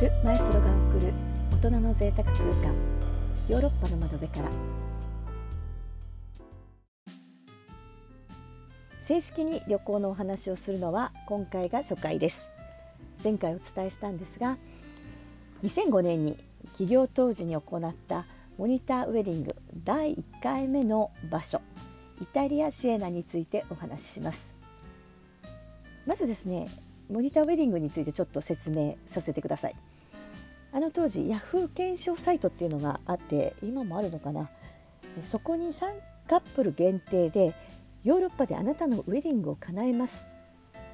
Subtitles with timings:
[0.00, 1.12] ル・マエストロが送る
[1.52, 2.74] 大人の贅沢空間。
[3.48, 4.50] ヨーロッパの窓辺から。
[9.00, 12.52] 正式に旅行のお話をするのは今回が初回です。
[13.24, 14.58] 前回お伝えしたんですが
[15.62, 16.36] 2005年に
[16.76, 18.26] 起業当時に行った
[18.58, 21.62] モニターウェディング第1回目の場所
[22.20, 24.52] イタリア・シエナについてお話しします。
[26.04, 26.66] まずですね
[27.08, 29.74] モニターウェディングについてちょっと説明させてください。
[30.72, 34.48] あの当時ヤフー検証サイトっていうのがあって今もあるのかな。
[35.24, 35.86] そこに3
[36.28, 37.54] カップル限定で
[38.04, 40.26] ヨーロッパであなたのウェディングを叶えます。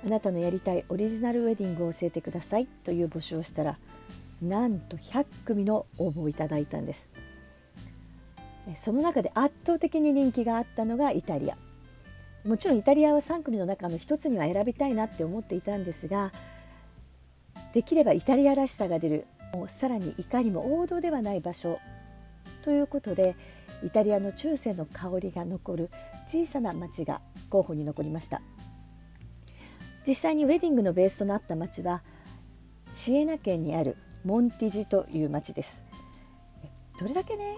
[0.04, 2.66] あなたのやりたいオリジナルウェディングを教えてください。
[2.66, 3.78] という募集をしたら
[4.40, 7.08] なんと100組の応募をいただいたんです。
[8.76, 11.56] その中で圧倒的に人気があったのがイタリア。
[12.46, 16.32] もちろんイタリアは3組の中の1つには選びたいなって思っていたんですが
[17.72, 19.26] できればイタリアらしさが出る
[19.68, 21.78] さらにいかにも王道ではない場所
[22.64, 23.36] ということで
[23.84, 25.90] イタリアの中世の香りが残る
[26.26, 28.40] 小さな町が候補に残りました。
[30.06, 32.02] 実際にウェディングのベースとなった町は
[32.90, 35.84] シエナ県にあるモンティジという町です。
[36.98, 37.54] どれだけね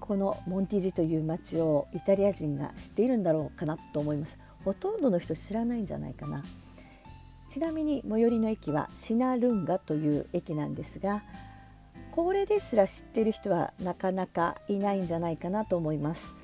[0.00, 4.38] このモンティジという町をイタリア人が知っているんだろうかなと思います。
[4.64, 6.42] ほとんどの人知らないんじゃないかな。
[7.56, 11.22] ちなみに最寄りの駅はシナルンガという駅なんですが
[12.10, 16.34] これですら知ってる人はなかなかいないんじゃないかなと思います。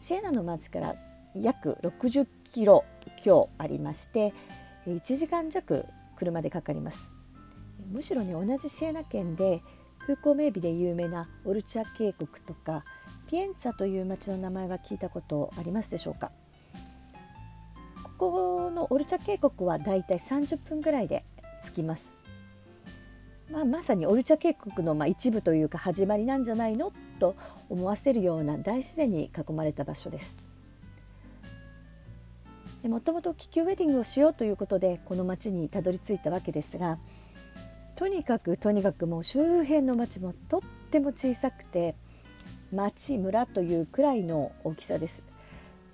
[0.00, 0.96] シエナの町から
[1.36, 2.84] 約60キロ
[3.22, 4.34] 強ありまして
[4.88, 7.12] 1時間弱車でかかります。
[7.92, 9.62] むしろね同じシエナ県で
[10.00, 12.82] 風光明媚で有名なオルチャ渓谷とか
[13.28, 16.32] ピエンツァという町の名前は聞いたことありますでしょうか？
[18.20, 21.24] このオルチャ渓谷はだいたい30分ぐらいで
[21.64, 22.12] 着きます、
[23.50, 27.34] まあ、まさにオルチャ渓谷のま一部というか始まりなんじゃないのと
[27.70, 30.46] 思わせるような大自然に囲まれた場所です。
[32.84, 36.98] もともと気球ウェディングをしようということでこの町にたどり着いたわけですが
[37.94, 40.60] とにかくとにかくもう周辺の町もとっ
[40.90, 41.94] ても小さくて
[42.72, 45.29] 町村というくらいの大きさです。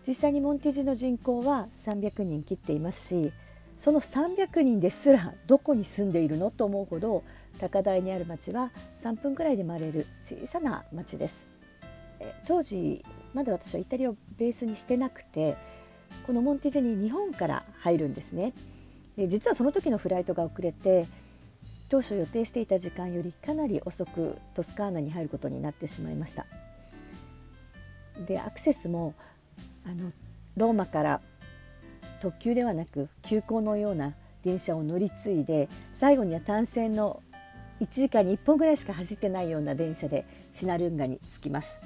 [0.06, 3.32] 実際にモンティジの人口は300人切っていますし
[3.78, 7.24] その300人ですらどこに住んでいるのと思うほど
[7.58, 8.70] 高台にある町は
[9.02, 11.46] 3分くらいで回れる小さな町です。
[12.46, 15.54] 当時まだ私はイタリアをベースにしてなくて
[16.26, 18.52] このモンティジに日本から入るんですね。
[19.16, 21.06] で実はその時のフライトが遅れて
[21.90, 26.46] 当初予定していた時間よりかなり遅くトスカーナに入ることになってしまいました。
[28.26, 29.14] でアクセスも
[29.84, 30.12] あの
[30.56, 31.20] ローマから
[32.20, 37.22] 特急ではなく急行のような電車を乗り継いで最後には単線の
[37.80, 41.80] 1時間に1本ぐらいしか走ってないような電車でシナルンガに着きます。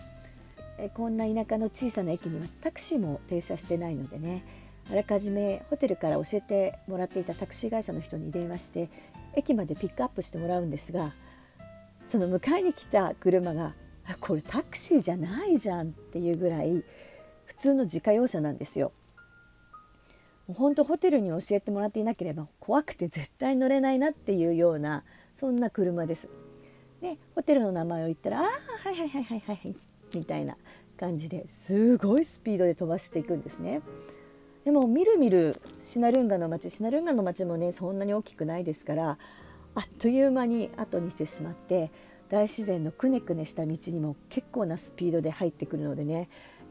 [0.79, 4.43] えこんな田舎の小さな駅にはタクシーも停車してないのでね
[4.91, 8.89] あらかじめホテルから教えてもらっていたタクシー会社の人に電話して
[9.37, 11.13] 駅までピックアップしてもらうんですが
[12.07, 13.75] その迎えに来た車が
[14.21, 16.83] 「これタクシーじゃないじゃん」っていうぐらい
[17.50, 18.93] 普通の自家用車なんですよ。
[20.47, 25.03] もう本当ホテルに教えてもらっていなければ怖くて絶対乗れないなっていうような
[25.34, 26.28] そんな車です。
[27.00, 29.75] でホテルの名前を言ったら「ああはいはいはいはいはい」
[30.15, 30.56] みたいな
[30.97, 33.83] 感じですごいスピードで飛ばしていくんですね。
[34.65, 39.19] でもみるみるシナルンガの町シナルンガの町もねそんなに大きくないですから
[39.75, 41.91] あっという間に後にしてしまって
[42.28, 46.28] 大自然のくねくねした道にも結構なスピードで入ってくるのでね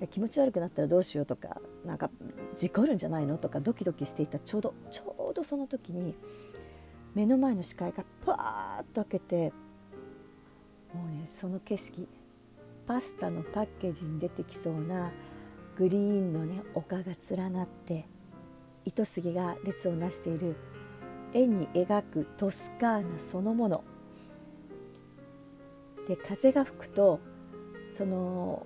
[0.07, 2.09] 気持ち悪くなったらどうしようとかなんか
[2.55, 6.15] 事故るんじゃないのとかドキドキしていたちょうどちょうどその時に
[7.15, 9.53] 目の前の視界がパーッと開けて
[10.93, 12.07] もうねその景色
[12.87, 15.11] パスタのパッケージに出てきそうな
[15.77, 18.05] グリーンのね丘が連なって
[18.85, 20.55] 糸杉が列をなしている
[21.33, 23.83] 絵に描くトスカーナそのもの。
[26.07, 27.19] で風が吹くと
[27.91, 28.65] その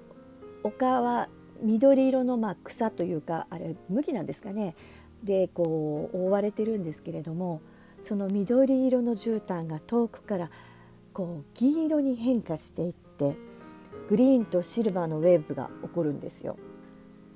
[0.63, 1.29] 丘は
[1.61, 4.75] 緑色のまあ草というかあれ麦なんですかね
[5.23, 7.61] でこう覆われてるんですけれども
[8.01, 10.49] その緑色の絨毯が遠くから
[11.13, 13.37] こう銀色に変化していって
[14.09, 16.57] グリーンとシルバーのウェーブが起こるんですよ。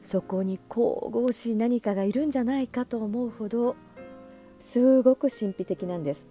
[0.01, 3.75] そこに神々しい何かがいるんじゃないかと思うほど
[4.59, 6.27] すごく神秘的なんです。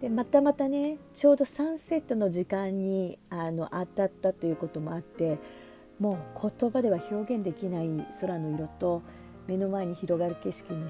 [0.00, 5.38] でまたまたねちょうどサンセットの時間にあの当たったということもあって
[6.02, 7.88] もう言葉では表現できない
[8.20, 9.02] 空の色と
[9.46, 10.88] 目の前に広がる景色に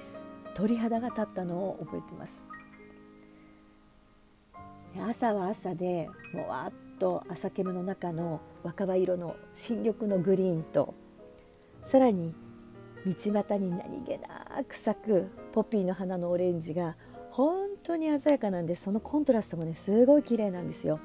[0.55, 2.47] 鳥肌が立ったのを覚えてます。
[5.06, 10.94] 朝は朝でもわっと朝煙の中の若葉色の新緑のグリーンと
[11.85, 12.35] さらに
[13.05, 16.97] 道端に何気なく咲くポピーの花のオレンジが
[17.31, 21.00] 本当に鮮やかなんでそのコントラストもねすごい綺麗なんですよ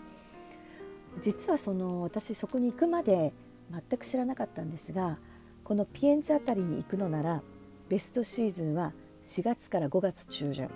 [1.22, 3.34] 実はその私そこに行くまで
[3.72, 5.18] 全く知らなかったんですが
[5.64, 7.42] このピエンツあたりに行くのなら
[7.90, 8.94] ベストシーズンは
[9.26, 10.70] 4月から5月中旬、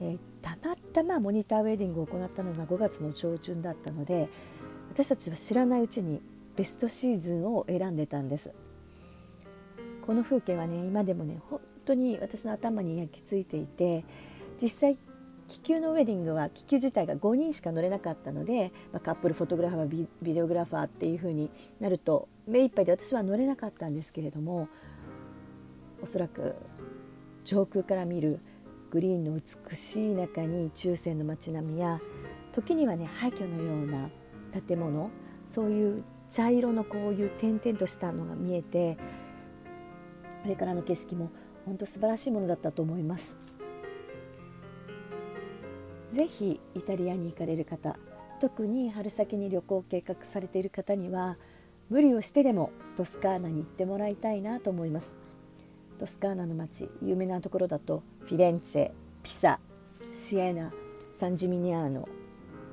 [0.00, 4.28] えー、たまたまモニターウェディングを行ったのが5月の上旬だったので
[4.90, 6.20] 私たちは知らないうちに
[6.56, 8.52] ベストシーズンを選んでたんです。
[10.06, 14.04] この風景はね今でもね本当に私の頭に焼き付いていて
[14.60, 14.98] 実際
[15.52, 24.68] 気球のウェディングは気球自体が5人しか乗れなかったので、まあ、カップルフォトグラファービデオグラファーっていう風になると目いっぱいで私は乗れなかったんですけれども
[26.02, 26.56] おそらく
[27.44, 28.40] 上空から見る
[28.90, 32.00] グリーンの美しい中に中世の街並みや
[32.52, 34.08] 時にはね廃墟のような
[34.66, 35.10] 建物
[35.46, 38.96] そういう茶色のこういう点々としたのが見えて
[40.42, 41.30] これからの景色も
[41.66, 43.61] 本当素晴らしいものだったと思います。
[46.12, 47.96] ぜひイタリアに行かれる方
[48.40, 51.36] 特に春先に旅行を計画されている方には
[51.90, 55.16] 無理をしてでもトスカーナに行ってもらいたいなと思います。
[55.98, 58.90] トスカーナの街有名なところだとフィレンツェ
[59.22, 59.60] ピサ
[60.16, 60.72] シエナ
[61.14, 62.08] サンジミニアーノ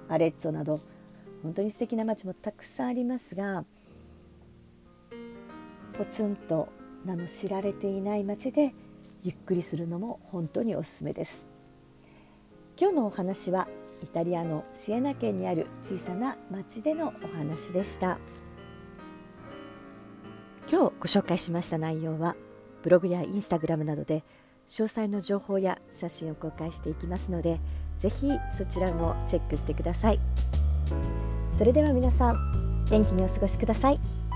[0.08, 0.80] アレッツォなど
[1.44, 3.66] 本当に素敵な街もたくさんありますが
[5.94, 6.70] ポツンと
[7.06, 8.74] 名の知られていない街で
[9.22, 11.49] ゆっくりするのも本当におすすめです。
[12.80, 13.68] 今日のお話は
[14.02, 18.18] イタリアのシエナ県にある小さな町でのお話でした
[20.72, 22.38] 今日ご紹介しました内容は
[22.82, 24.24] ブログやインスタグラムなどで
[24.70, 27.60] 詳細の情報や写真を公開していきますので
[27.98, 30.20] ぜひそちらもチェックしてください
[31.58, 34.29] それでは皆さん元気にお過ごしください。